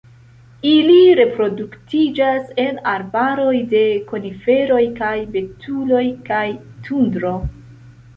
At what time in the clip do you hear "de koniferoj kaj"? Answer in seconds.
3.73-5.11